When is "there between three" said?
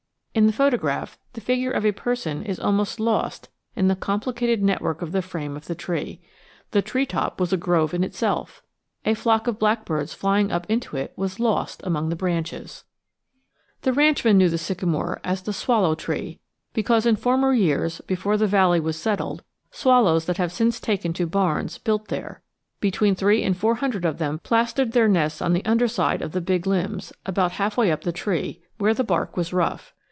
22.07-23.43